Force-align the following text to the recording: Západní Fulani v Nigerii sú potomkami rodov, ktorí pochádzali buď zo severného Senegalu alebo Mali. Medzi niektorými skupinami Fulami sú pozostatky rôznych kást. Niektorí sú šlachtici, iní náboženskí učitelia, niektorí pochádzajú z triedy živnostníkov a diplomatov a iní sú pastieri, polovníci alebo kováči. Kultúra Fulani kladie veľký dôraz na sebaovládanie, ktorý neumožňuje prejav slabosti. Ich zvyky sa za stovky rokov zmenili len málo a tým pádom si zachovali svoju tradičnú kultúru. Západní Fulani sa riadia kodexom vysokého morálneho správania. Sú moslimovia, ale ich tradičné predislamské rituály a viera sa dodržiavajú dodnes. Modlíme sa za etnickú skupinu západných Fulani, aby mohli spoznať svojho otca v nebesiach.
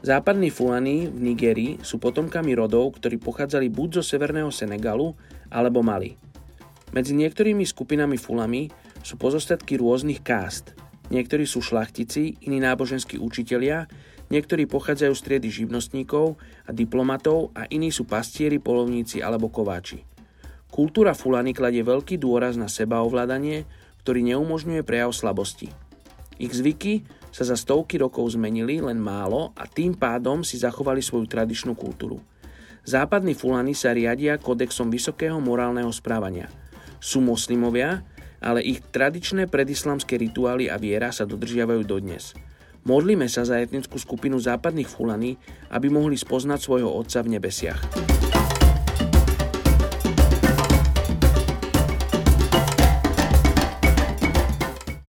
Západní 0.00 0.48
Fulani 0.48 1.12
v 1.12 1.18
Nigerii 1.20 1.84
sú 1.84 2.00
potomkami 2.00 2.56
rodov, 2.56 2.96
ktorí 2.96 3.20
pochádzali 3.20 3.68
buď 3.68 4.00
zo 4.00 4.16
severného 4.16 4.48
Senegalu 4.48 5.12
alebo 5.52 5.84
Mali. 5.84 6.16
Medzi 6.96 7.12
niektorými 7.12 7.68
skupinami 7.68 8.16
Fulami 8.16 8.72
sú 9.04 9.20
pozostatky 9.20 9.76
rôznych 9.76 10.24
kást. 10.24 10.72
Niektorí 11.12 11.44
sú 11.44 11.60
šlachtici, 11.60 12.40
iní 12.48 12.64
náboženskí 12.64 13.20
učitelia, 13.20 13.92
niektorí 14.32 14.64
pochádzajú 14.64 15.12
z 15.12 15.20
triedy 15.20 15.48
živnostníkov 15.52 16.40
a 16.64 16.70
diplomatov 16.72 17.52
a 17.52 17.68
iní 17.68 17.92
sú 17.92 18.08
pastieri, 18.08 18.56
polovníci 18.56 19.20
alebo 19.20 19.52
kováči. 19.52 20.00
Kultúra 20.72 21.12
Fulani 21.12 21.52
kladie 21.52 21.84
veľký 21.84 22.16
dôraz 22.16 22.56
na 22.56 22.72
sebaovládanie, 22.72 23.68
ktorý 24.00 24.32
neumožňuje 24.32 24.80
prejav 24.80 25.12
slabosti. 25.12 25.68
Ich 26.40 26.56
zvyky 26.56 27.04
sa 27.30 27.46
za 27.46 27.56
stovky 27.56 27.98
rokov 27.98 28.34
zmenili 28.34 28.82
len 28.82 28.98
málo 28.98 29.54
a 29.54 29.66
tým 29.66 29.94
pádom 29.94 30.42
si 30.42 30.58
zachovali 30.58 31.02
svoju 31.02 31.26
tradičnú 31.30 31.78
kultúru. 31.78 32.18
Západní 32.84 33.38
Fulani 33.38 33.74
sa 33.76 33.94
riadia 33.94 34.36
kodexom 34.40 34.90
vysokého 34.90 35.38
morálneho 35.38 35.90
správania. 35.94 36.50
Sú 36.98 37.22
moslimovia, 37.22 38.02
ale 38.40 38.64
ich 38.64 38.80
tradičné 38.80 39.46
predislamské 39.46 40.16
rituály 40.16 40.72
a 40.72 40.80
viera 40.80 41.12
sa 41.12 41.28
dodržiavajú 41.28 41.82
dodnes. 41.84 42.32
Modlíme 42.88 43.28
sa 43.28 43.44
za 43.44 43.60
etnickú 43.60 44.00
skupinu 44.00 44.40
západných 44.40 44.88
Fulani, 44.88 45.36
aby 45.68 45.92
mohli 45.92 46.16
spoznať 46.16 46.58
svojho 46.64 46.88
otca 46.88 47.20
v 47.20 47.36
nebesiach. 47.36 47.80